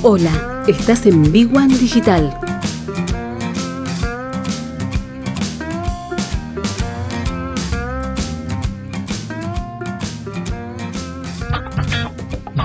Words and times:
Hola, 0.00 0.62
estás 0.68 1.06
en 1.06 1.32
Big 1.32 1.52
One 1.52 1.74
Digital. 1.76 2.32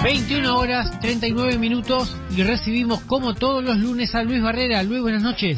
...21 0.04 0.48
horas 0.56 1.00
39 1.00 1.58
minutos... 1.58 2.16
...y 2.38 2.44
recibimos 2.44 3.02
como 3.06 3.34
todos 3.34 3.64
los 3.64 3.78
lunes 3.78 4.14
a 4.14 4.22
Luis 4.22 4.44
Barrera. 4.44 4.84
Luis, 4.84 5.02
buenas 5.02 5.24
noches. 5.24 5.58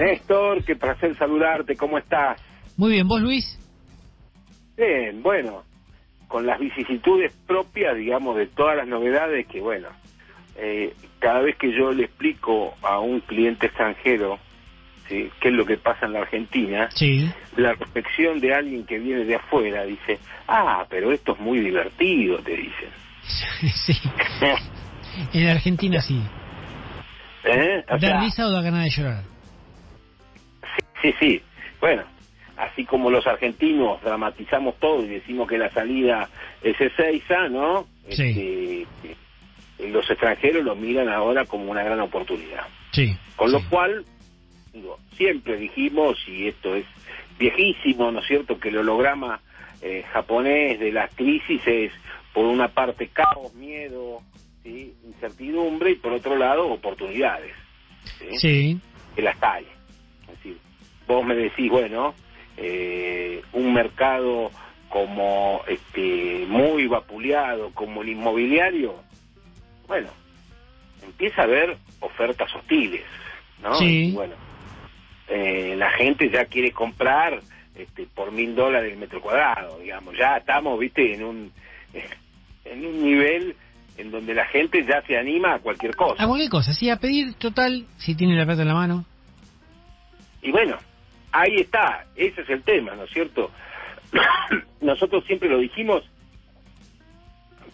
Néstor, 0.00 0.64
qué 0.64 0.74
placer 0.74 1.16
saludarte, 1.16 1.76
¿cómo 1.76 1.98
estás? 1.98 2.42
Muy 2.76 2.94
bien, 2.94 3.06
¿vos 3.06 3.20
Luis? 3.20 3.58
Bien, 4.76 5.22
bueno, 5.22 5.62
con 6.26 6.46
las 6.46 6.58
vicisitudes 6.58 7.32
propias, 7.46 7.96
digamos, 7.96 8.36
de 8.36 8.48
todas 8.48 8.76
las 8.76 8.88
novedades 8.88 9.46
que, 9.46 9.60
bueno, 9.60 9.88
eh, 10.56 10.94
cada 11.18 11.40
vez 11.40 11.56
que 11.56 11.72
yo 11.72 11.92
le 11.92 12.04
explico 12.04 12.74
a 12.82 12.98
un 13.00 13.20
cliente 13.20 13.66
extranjero 13.66 14.38
¿sí? 15.08 15.30
qué 15.40 15.48
es 15.48 15.54
lo 15.54 15.64
que 15.64 15.76
pasa 15.76 16.06
en 16.06 16.12
la 16.12 16.20
Argentina, 16.20 16.88
Sí. 16.94 17.30
la 17.56 17.72
reflexión 17.74 18.40
de 18.40 18.54
alguien 18.54 18.84
que 18.86 18.98
viene 18.98 19.24
de 19.24 19.36
afuera 19.36 19.84
dice, 19.84 20.18
ah, 20.48 20.86
pero 20.88 21.12
esto 21.12 21.32
es 21.32 21.40
muy 21.40 21.60
divertido, 21.60 22.38
te 22.38 22.56
dicen. 22.56 22.90
sí. 23.74 23.94
En 25.32 25.48
Argentina 25.48 26.00
sí. 26.00 26.20
¿Eh? 27.44 27.84
O 27.88 27.92
¿Da 27.92 27.98
sea, 27.98 28.20
risa 28.20 28.46
o 28.46 28.50
da 28.50 28.62
ganas 28.62 28.84
de 28.84 28.90
llorar? 28.90 29.22
Sí, 31.02 31.12
sí. 31.20 31.42
Bueno, 31.80 32.04
así 32.56 32.84
como 32.84 33.10
los 33.10 33.26
argentinos 33.26 34.00
dramatizamos 34.02 34.78
todo 34.78 35.02
y 35.04 35.08
decimos 35.08 35.48
que 35.48 35.58
la 35.58 35.70
salida 35.70 36.28
es 36.62 36.80
Ezeiza, 36.80 37.48
¿no? 37.48 37.86
Sí. 38.08 38.86
Este, 39.02 39.16
los 39.88 40.08
extranjeros 40.10 40.64
lo 40.64 40.74
miran 40.76 41.08
ahora 41.08 41.44
como 41.44 41.70
una 41.70 41.82
gran 41.82 42.00
oportunidad. 42.00 42.66
Sí. 42.92 43.16
Con 43.36 43.48
sí. 43.48 43.54
lo 43.54 43.68
cual, 43.68 44.04
digo, 44.72 44.98
siempre 45.16 45.56
dijimos, 45.56 46.18
y 46.26 46.48
esto 46.48 46.74
es 46.74 46.84
viejísimo, 47.38 48.10
¿no 48.10 48.20
es 48.20 48.26
cierto?, 48.26 48.58
que 48.58 48.68
el 48.68 48.78
holograma 48.78 49.40
eh, 49.80 50.04
japonés 50.12 50.78
de 50.78 50.92
las 50.92 51.14
crisis 51.14 51.60
es, 51.66 51.92
por 52.32 52.44
una 52.44 52.68
parte, 52.68 53.08
caos, 53.08 53.52
miedo, 53.54 54.20
¿sí? 54.62 54.94
incertidumbre, 55.04 55.92
y 55.92 55.94
por 55.96 56.12
otro 56.12 56.36
lado, 56.36 56.68
oportunidades. 56.68 57.54
¿sí? 58.18 58.38
Sí. 58.38 58.80
que 59.14 59.22
las 59.22 59.36
hay. 59.42 59.66
Es 60.22 60.36
decir, 60.38 60.56
vos 61.06 61.24
me 61.24 61.34
decís, 61.34 61.70
bueno, 61.70 62.14
eh, 62.56 63.42
un 63.52 63.72
mercado 63.72 64.50
como 64.88 65.62
este 65.66 66.44
muy 66.48 66.86
vapuleado 66.86 67.70
como 67.72 68.02
el 68.02 68.10
inmobiliario, 68.10 68.94
bueno, 69.86 70.08
empieza 71.02 71.42
a 71.42 71.44
haber 71.44 71.76
ofertas 72.00 72.54
hostiles, 72.54 73.04
¿no? 73.62 73.74
Sí. 73.74 74.08
Y 74.08 74.12
bueno, 74.12 74.34
eh, 75.28 75.74
la 75.76 75.90
gente 75.92 76.30
ya 76.30 76.44
quiere 76.46 76.72
comprar 76.72 77.40
este, 77.74 78.06
por 78.14 78.32
mil 78.32 78.54
dólares 78.54 78.92
el 78.92 78.98
metro 78.98 79.20
cuadrado, 79.20 79.78
digamos, 79.78 80.16
ya 80.16 80.36
estamos, 80.36 80.78
viste, 80.78 81.14
en 81.14 81.24
un 81.24 81.52
en 82.64 82.86
un 82.86 83.02
nivel 83.02 83.56
en 83.98 84.10
donde 84.10 84.34
la 84.34 84.46
gente 84.46 84.84
ya 84.84 85.02
se 85.06 85.18
anima 85.18 85.54
a 85.54 85.58
cualquier 85.58 85.94
cosa. 85.94 86.22
A 86.22 86.26
cualquier 86.26 86.50
cosa, 86.50 86.72
sí, 86.72 86.90
a 86.90 86.96
pedir 86.96 87.34
total, 87.34 87.86
si 87.98 88.14
tiene 88.14 88.36
la 88.36 88.46
plata 88.46 88.62
en 88.62 88.68
la 88.68 88.74
mano. 88.74 89.04
Y 90.40 90.50
bueno, 90.50 90.76
ahí 91.30 91.56
está, 91.56 92.06
ese 92.16 92.42
es 92.42 92.50
el 92.50 92.62
tema, 92.62 92.94
¿no 92.94 93.04
es 93.04 93.10
cierto? 93.10 93.50
Nosotros 94.80 95.24
siempre 95.26 95.48
lo 95.48 95.58
dijimos 95.58 96.02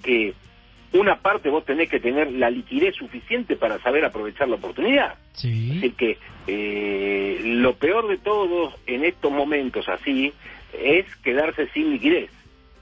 que 0.03 0.35
una 0.93 1.17
parte 1.17 1.51
vos 1.51 1.65
tenés 1.65 1.89
que 1.89 2.01
tener 2.01 2.33
la 2.33 2.51
liquidez 2.51 2.95
suficiente 2.97 3.57
para 3.57 3.79
saber 3.81 4.05
aprovechar 4.05 4.49
la 4.49 4.57
oportunidad. 4.57 5.15
Sí. 5.33 5.75
decir, 5.75 5.95
que 5.95 6.19
eh, 6.47 7.41
lo 7.43 7.75
peor 7.77 8.09
de 8.09 8.19
todos 8.19 8.75
en 8.87 9.05
estos 9.05 9.31
momentos 9.31 9.89
así 9.89 10.33
es 10.73 11.05
quedarse 11.17 11.69
sin 11.69 11.91
liquidez. 11.91 12.31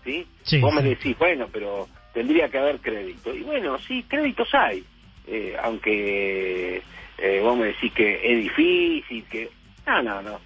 ¿sí? 0.04 0.26
Sí, 0.42 0.60
vos 0.60 0.72
me 0.72 0.82
sí. 0.82 0.88
decís, 0.88 1.18
bueno, 1.18 1.48
pero 1.52 1.88
tendría 2.14 2.48
que 2.48 2.58
haber 2.58 2.78
crédito. 2.78 3.34
Y 3.34 3.40
bueno, 3.40 3.78
sí, 3.80 4.04
créditos 4.08 4.48
hay. 4.54 4.84
Eh, 5.26 5.56
aunque 5.60 6.82
eh, 7.18 7.40
vos 7.42 7.58
me 7.58 7.66
decís 7.66 7.92
que 7.92 8.20
es 8.22 8.42
difícil, 8.42 9.24
que... 9.24 9.50
No, 9.86 10.02
no, 10.02 10.22
no. 10.22 10.40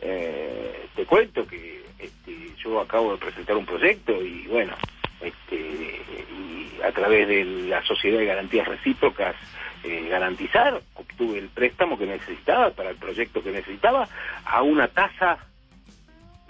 Eh, 0.00 0.86
te 0.94 1.04
cuento 1.06 1.46
que 1.46 1.82
este, 1.98 2.32
yo 2.62 2.80
acabo 2.80 3.12
de 3.12 3.18
presentar 3.18 3.56
un 3.56 3.66
proyecto 3.66 4.22
y 4.22 4.46
bueno, 4.46 4.74
través 7.08 7.28
de 7.28 7.44
la 7.44 7.82
Sociedad 7.84 8.18
de 8.18 8.26
Garantías 8.26 8.68
Recíprocas 8.68 9.34
eh, 9.84 10.08
garantizar, 10.08 10.82
obtuve 10.94 11.38
el 11.38 11.48
préstamo 11.48 11.96
que 11.98 12.04
necesitaba 12.06 12.70
para 12.70 12.90
el 12.90 12.96
proyecto 12.96 13.42
que 13.42 13.50
necesitaba 13.50 14.08
a 14.44 14.62
una 14.62 14.88
tasa 14.88 15.38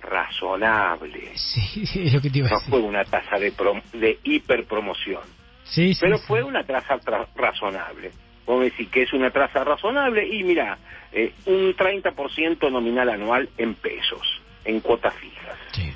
razonable. 0.03 1.33
Sí, 1.37 1.87
sí, 1.87 2.07
es 2.07 2.15
lo 2.15 2.21
que 2.21 2.31
te 2.31 2.39
iba 2.39 2.49
a 2.49 2.51
No 2.51 2.57
decir. 2.59 2.71
fue 2.71 2.81
una 2.81 3.05
tasa 3.05 3.39
de, 3.39 3.53
prom- 3.55 3.83
de 3.93 4.19
hiperpromoción, 4.25 5.23
Sí, 5.65 5.95
sí, 5.95 6.01
pero 6.01 6.19
sí. 6.19 6.25
fue 6.27 6.43
una 6.43 6.65
tasa 6.65 6.97
tra- 7.01 7.29
razonable. 7.37 8.11
Vos 8.47 8.63
decís 8.65 8.89
que 8.89 9.03
es 9.03 9.13
una 9.13 9.31
tasa 9.31 9.63
razonable 9.63 10.27
y 10.27 10.43
mira, 10.43 10.79
eh, 11.13 11.33
un 11.45 11.75
30% 11.77 12.71
nominal 12.71 13.11
anual 13.11 13.49
en 13.59 13.75
pesos, 13.75 14.27
en 14.65 14.81
cuotas 14.81 15.15
fijas. 15.17 15.59
Sí. 15.73 15.93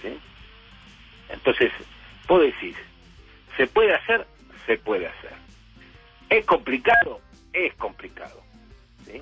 ¿sí? 0.00 0.16
Entonces, 1.28 1.72
vos 2.28 2.40
decís, 2.40 2.76
¿se 3.56 3.66
puede 3.66 3.94
hacer? 3.94 4.26
Se 4.66 4.76
puede 4.78 5.06
hacer. 5.06 5.32
¿Es 6.28 6.44
complicado? 6.46 7.20
Es 7.52 7.74
complicado. 7.74 8.40
¿sí? 9.06 9.20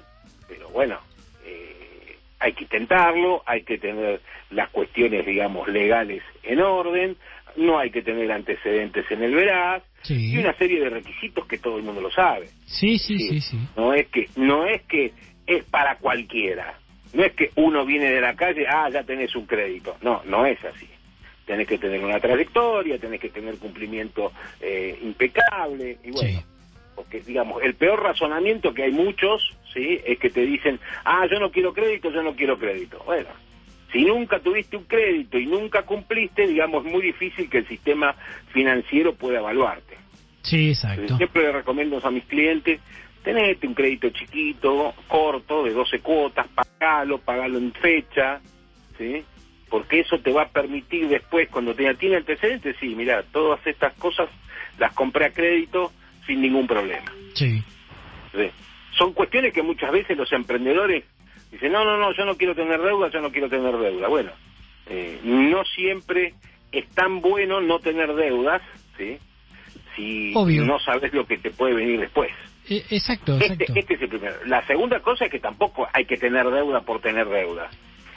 Pero 0.49 0.69
bueno, 0.71 0.99
eh, 1.45 2.17
hay 2.41 2.53
que 2.53 2.65
intentarlo, 2.65 3.43
hay 3.47 3.63
que 3.63 3.79
tener 3.79 4.21
las 4.51 4.69
cuestiones, 4.71 5.25
digamos, 5.27 5.69
legales 5.69 6.23
en 6.43 6.61
orden, 6.61 7.17
no 7.57 7.79
hay 7.79 7.91
que 7.91 8.03
tener 8.03 8.31
antecedentes 8.31 9.11
en 9.11 9.23
el 9.23 9.35
veraz 9.35 9.83
Sí. 10.03 10.33
y 10.33 10.39
una 10.39 10.53
serie 10.55 10.81
de 10.81 10.91
requisitos 10.91 11.45
que 11.47 11.59
todo 11.59 11.77
el 11.77 11.83
mundo 11.83 12.01
lo 12.01 12.11
sabe. 12.11 12.47
Sí, 12.67 12.99
sí, 12.99 13.19
sí, 13.19 13.41
sí. 13.41 13.59
No 13.77 13.93
es 13.95 14.07
que 14.09 14.29
no 14.37 14.65
es 14.65 14.83
que 14.83 15.13
es 15.47 15.65
para 15.65 15.97
cualquiera. 15.97 16.79
No 17.15 17.25
es 17.25 17.33
que 17.33 17.51
uno 17.57 17.85
viene 17.85 18.11
de 18.13 18.21
la 18.21 18.37
calle, 18.37 18.67
ah, 18.69 18.89
ya 18.93 19.03
tenés 19.03 19.35
un 19.35 19.47
crédito. 19.47 19.97
No, 20.03 20.23
no 20.25 20.47
es 20.47 20.63
así. 20.65 20.89
Tenés 21.49 21.67
que 21.67 21.79
tener 21.79 22.05
una 22.05 22.21
trayectoria, 22.21 22.99
tenés 22.99 23.21
que 23.21 23.31
tener 23.31 23.57
cumplimiento 23.57 24.33
eh, 24.61 24.99
impecable 25.03 25.99
y 26.05 26.11
bueno, 26.11 26.41
Sí. 26.41 26.45
porque 26.95 27.21
digamos, 27.23 27.63
el 27.63 27.75
peor 27.75 28.03
razonamiento 28.03 28.75
que 28.75 28.83
hay 28.83 28.93
muchos, 28.93 29.57
¿sí? 29.73 29.99
Es 30.05 30.19
que 30.19 30.29
te 30.29 30.43
dicen, 30.43 30.79
ah, 31.07 31.27
yo 31.31 31.41
no 31.41 31.51
quiero 31.51 31.73
crédito, 31.73 32.11
yo 32.11 32.23
no 32.23 32.37
quiero 32.37 32.59
crédito. 32.59 33.03
Bueno, 33.07 33.31
si 33.93 34.05
nunca 34.05 34.41
tuviste 34.41 34.77
un 34.77 34.85
crédito 34.85 35.39
y 35.39 35.47
nunca 35.47 35.85
cumpliste, 35.85 36.47
digamos, 36.47 36.85
es 36.85 36.93
muy 36.93 37.01
difícil 37.01 37.49
que 37.49 37.59
el 37.59 37.67
sistema 37.69 38.15
financiero 38.53 39.15
pueda 39.15 39.39
evaluarte. 39.39 39.97
Sí, 40.43 40.69
Entonces, 40.69 40.85
exacto. 40.85 41.17
Siempre 41.17 41.43
le 41.45 41.53
recomiendo 41.53 41.99
a 42.03 42.11
mis 42.11 42.25
clientes, 42.25 42.79
tenete 43.25 43.67
un 43.67 43.73
crédito 43.75 44.11
chiquito, 44.11 44.93
corto, 45.07 45.65
de 45.65 45.73
12 45.73 46.01
cuotas, 46.01 46.47
pagalo, 46.49 47.19
pagalo 47.19 47.57
en 47.57 47.73
fecha, 47.73 48.41
¿sí? 48.99 49.25
Porque 49.71 50.01
eso 50.01 50.19
te 50.21 50.33
va 50.33 50.43
a 50.43 50.49
permitir 50.49 51.09
después, 51.09 51.49
cuando 51.51 51.75
te 51.75 51.95
tiene 51.97 52.17
antecedentes, 52.17 52.77
sí, 52.81 52.95
mira, 52.95 53.23
todas 53.33 53.65
estas 53.67 53.95
cosas 53.95 54.29
las 54.79 54.93
compré 54.95 55.27
a 55.27 55.33
crédito 55.33 55.93
sin 56.27 56.41
ningún 56.41 56.67
problema. 56.67 57.13
Sí. 57.35 57.63
¿sí? 58.33 58.51
Son 58.97 59.13
cuestiones 59.13 59.53
que 59.53 59.63
muchas 59.63 59.93
veces 59.93 60.17
los 60.17 60.33
emprendedores 60.33 61.05
dicen, 61.51 61.73
no, 61.73 61.85
no, 61.85 61.97
no, 61.99 62.13
yo 62.13 62.25
no 62.25 62.37
quiero 62.37 62.55
tener 62.55 62.81
deuda, 62.81 63.11
yo 63.11 63.21
no 63.21 63.31
quiero 63.31 63.49
tener 63.49 63.77
deuda. 63.77 64.09
Bueno, 64.09 64.33
eh, 64.87 65.21
no 65.23 65.65
siempre 65.65 66.35
es 66.73 66.89
tan 66.95 67.21
bueno 67.21 67.61
no 67.61 67.79
tener 67.81 68.15
deudas, 68.15 68.63
¿sí? 68.97 69.19
Si 69.97 70.33
Obvio. 70.35 70.65
no 70.65 70.79
sabes 70.81 71.13
lo 71.13 71.27
que 71.27 71.39
te 71.39 71.51
puede 71.51 71.75
venir 71.75 72.01
después. 72.01 72.31
E- 72.69 72.85
Exacto, 72.91 73.37
exacto. 73.37 73.65
Este, 73.65 73.81
este 73.81 73.95
es 73.95 74.03
el 74.03 74.09
primero. 74.09 74.37
La 74.47 74.67
segunda 74.67 75.01
cosa 75.01 75.25
es 75.25 75.31
que 75.31 75.41
tampoco 75.41 75.89
hay 75.93 76.05
que 76.05 76.17
tener 76.17 76.49
deuda 76.51 76.83
por 76.83 77.01
tener 77.01 77.29
deuda. 77.29 77.71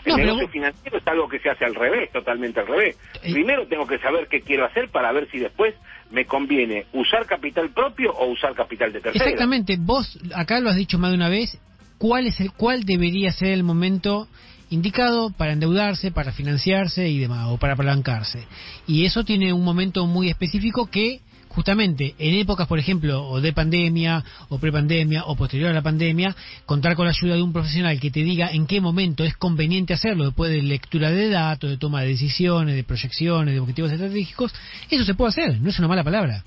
El 0.06 0.14
No, 0.14 0.18
negocio 0.18 0.48
financiero 0.50 0.98
es 0.98 1.08
algo 1.08 1.28
que 1.30 1.40
se 1.40 1.50
hace 1.50 1.66
al 1.66 1.76
revés, 1.76 2.12
totalmente 2.12 2.60
al 2.60 2.68
revés. 2.68 2.98
Eh. 3.24 3.32
Primero 3.32 3.68
tengo 3.68 3.86
que 3.86 4.00
saber 4.00 4.28
qué 4.28 4.42
quiero 4.42 4.66
hacer 4.66 4.90
para 4.90 5.12
ver 5.12 5.30
si 5.30 5.40
después 5.40 5.76
me 6.10 6.26
conviene 6.26 6.86
usar 6.94 7.26
capital 7.26 7.70
propio 7.70 8.12
o 8.12 8.28
usar 8.28 8.54
capital 8.54 8.92
de 8.92 9.02
tercero. 9.02 9.24
Exactamente, 9.24 9.78
vos 9.80 10.20
acá 10.36 10.60
lo 10.60 10.70
has 10.70 10.76
dicho 10.76 10.98
más 10.98 11.12
de 11.12 11.18
una 11.18 11.30
vez, 11.30 11.58
¿cuál 11.98 12.28
es 12.28 12.40
el 12.40 12.52
cuál 12.52 12.84
debería 12.84 13.32
ser 13.32 13.50
el 13.50 13.64
momento 13.64 14.28
indicado 14.70 15.32
para 15.32 15.54
endeudarse, 15.54 16.12
para 16.12 16.32
financiarse 16.32 17.08
y 17.08 17.20
demás 17.20 17.48
o 17.50 17.58
para 17.58 17.74
apalancarse? 17.74 18.46
Y 18.88 19.06
eso 19.06 19.24
tiene 19.24 19.54
un 19.54 19.64
momento 19.64 20.06
muy 20.08 20.30
específico 20.30 20.90
que 20.90 21.22
justamente 21.54 22.16
en 22.18 22.36
épocas, 22.36 22.68
por 22.68 22.80
ejemplo, 22.80 23.24
o 23.28 23.42
de 23.42 23.52
pandemia, 23.52 24.24
o 24.50 24.58
prepandemia, 24.58 25.26
o 25.26 25.36
posterior 25.36 25.70
a 25.70 25.74
la 25.74 25.82
pandemia, 25.82 26.34
contar 26.66 26.96
con 26.96 27.06
la 27.06 27.12
ayuda 27.12 27.36
de 27.36 27.42
un 27.42 27.52
profesional 27.52 28.00
que 28.00 28.10
te 28.10 28.22
diga 28.22 28.50
en 28.52 28.68
qué 28.68 28.80
momento 28.80 29.24
es 29.24 29.36
conveniente 29.36 29.94
hacerlo, 29.94 30.26
después 30.26 30.50
de 30.50 30.62
lectura 30.62 31.12
de 31.12 31.30
datos, 31.30 31.70
de 31.70 31.78
toma 31.78 32.02
de 32.02 32.10
decisiones, 32.10 32.76
de 32.76 32.84
proyecciones, 32.84 33.54
de 33.54 33.60
objetivos 33.60 33.92
estratégicos, 33.92 34.54
eso 34.90 35.04
se 35.04 35.14
puede 35.14 35.30
hacer, 35.30 35.60
no 35.60 35.70
es 35.70 35.80
una 35.80 35.90
mala 35.90 36.04
palabra. 36.04 36.44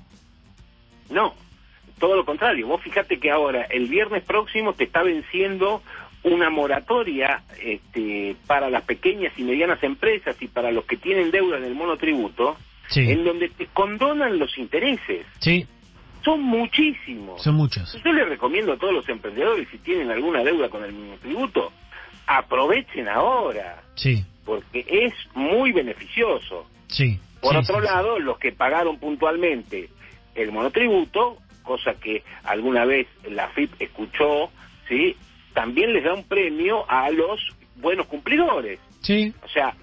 No, 1.10 1.34
todo 1.98 2.16
lo 2.16 2.24
contrario. 2.24 2.66
Vos 2.66 2.82
fíjate 2.82 3.18
que 3.18 3.30
ahora, 3.30 3.64
el 3.64 3.88
viernes 3.88 4.24
próximo, 4.24 4.72
te 4.72 4.84
está 4.84 5.02
venciendo 5.02 5.82
una 6.22 6.48
moratoria 6.48 7.42
este, 7.62 8.36
para 8.46 8.70
las 8.70 8.84
pequeñas 8.84 9.34
y 9.36 9.42
medianas 9.42 9.82
empresas 9.82 10.40
y 10.40 10.48
para 10.48 10.72
los 10.72 10.86
que 10.86 10.96
tienen 10.96 11.30
deuda 11.30 11.58
en 11.58 11.64
el 11.64 11.74
monotributo, 11.74 12.56
Sí. 12.88 13.00
en 13.10 13.24
donde 13.24 13.48
te 13.48 13.66
condonan 13.68 14.38
los 14.38 14.56
intereses. 14.58 15.26
Sí, 15.40 15.66
Son 16.24 16.40
muchísimos. 16.42 17.42
son 17.42 17.54
muchos. 17.56 17.96
Yo 18.04 18.12
les 18.12 18.28
recomiendo 18.28 18.72
a 18.72 18.76
todos 18.78 18.92
los 18.94 19.08
emprendedores, 19.08 19.68
si 19.70 19.78
tienen 19.78 20.10
alguna 20.10 20.42
deuda 20.42 20.68
con 20.68 20.84
el 20.84 20.92
monotributo, 20.92 21.72
aprovechen 22.26 23.08
ahora, 23.08 23.82
Sí, 23.94 24.24
porque 24.44 24.84
es 24.88 25.12
muy 25.34 25.72
beneficioso. 25.72 26.66
sí. 26.88 27.18
Por 27.40 27.52
sí, 27.52 27.58
otro 27.58 27.80
sí. 27.80 27.84
lado, 27.86 28.18
los 28.20 28.38
que 28.38 28.52
pagaron 28.52 28.98
puntualmente 28.98 29.90
el 30.34 30.50
monotributo, 30.50 31.36
cosa 31.62 31.92
que 32.00 32.24
alguna 32.44 32.86
vez 32.86 33.06
la 33.30 33.48
FIP 33.50 33.70
escuchó, 33.82 34.50
¿sí? 34.88 35.14
también 35.52 35.92
les 35.92 36.04
da 36.04 36.14
un 36.14 36.24
premio 36.24 36.88
a 36.90 37.10
los 37.10 37.38
buenos 37.76 38.06
cumplidores. 38.06 38.80
Sí, 39.02 39.34
O 39.44 39.48
sea, 39.48 39.74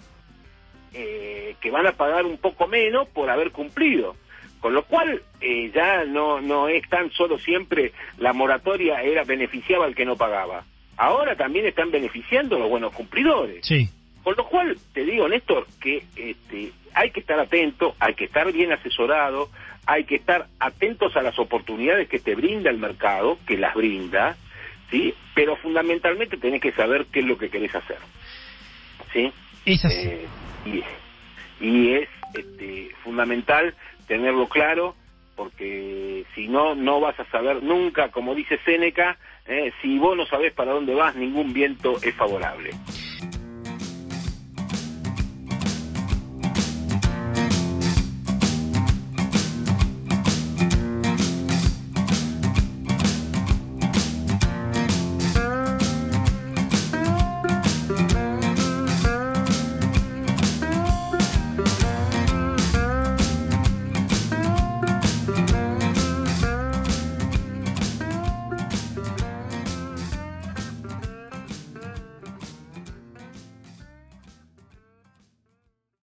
eh, 0.94 1.56
que 1.62 1.72
van 1.72 1.88
a 1.88 1.94
pagar 1.94 2.26
un 2.26 2.38
poco 2.38 2.68
menos 2.68 3.08
por 3.10 3.30
haber 3.30 3.52
cumplido. 3.52 4.16
Con 4.60 4.74
lo 4.74 4.84
cual, 4.84 5.24
eh, 5.40 5.72
ya 5.74 6.06
no, 6.06 6.40
no 6.40 6.68
es 6.68 6.88
tan 6.88 7.12
solo 7.12 7.40
siempre 7.40 7.94
la 8.18 8.32
moratoria 8.32 9.02
era 9.02 9.24
beneficiaba 9.24 9.86
al 9.86 9.96
que 9.96 10.06
no 10.06 10.16
pagaba. 10.16 10.66
Ahora 10.98 11.36
también 11.36 11.66
están 11.66 11.90
beneficiando 11.90 12.58
a 12.58 12.60
los 12.60 12.70
buenos 12.70 12.94
cumplidores. 12.94 13.66
sí. 13.66 13.90
Con 14.24 14.36
lo 14.38 14.46
cual, 14.46 14.78
te 14.94 15.04
digo, 15.04 15.28
Néstor, 15.28 15.66
que 15.82 16.04
este, 16.16 16.72
hay 16.94 17.10
que 17.10 17.22
estar 17.22 17.40
atento, 17.40 17.96
hay 18.00 18.14
que 18.14 18.26
estar 18.26 18.52
bien 18.52 18.72
asesorado, 18.72 19.50
hay 19.88 20.04
que 20.04 20.16
estar 20.16 20.48
atentos 20.60 21.16
a 21.16 21.24
las 21.24 21.38
oportunidades 21.40 22.08
que 22.08 22.20
te 22.20 22.36
brinda 22.36 22.70
el 22.70 22.78
mercado, 22.78 23.40
que 23.48 23.58
las 23.58 23.74
brinda, 23.74 24.38
¿sí? 24.92 25.14
Pero 25.34 25.56
fundamentalmente 25.56 26.38
tenés 26.38 26.62
que 26.62 26.72
saber 26.74 27.08
qué 27.12 27.22
es 27.22 27.26
lo 27.26 27.38
que 27.38 27.50
querés 27.50 27.74
hacer, 27.74 27.98
¿sí? 29.12 29.32
Es 29.66 29.84
así. 29.86 30.08
Eh, 30.08 30.28
y, 30.66 30.84
y 31.60 31.94
es 31.94 32.10
este, 32.34 32.92
fundamental 33.04 33.76
tenerlo 34.08 34.48
claro, 34.48 34.96
porque 35.36 36.26
si 36.36 36.48
no, 36.48 36.76
no 36.76 37.00
vas 37.00 37.20
a 37.20 37.26
saber 37.26 37.64
nunca, 37.64 38.10
como 38.10 38.36
dice 38.36 38.60
Séneca, 38.66 39.18
eh, 39.46 39.72
si 39.82 39.98
vos 39.98 40.16
no 40.16 40.26
sabés 40.26 40.54
para 40.54 40.74
dónde 40.74 40.94
vas, 40.94 41.16
ningún 41.16 41.54
viento 41.54 41.98
es 42.02 42.14
favorable. 42.16 42.72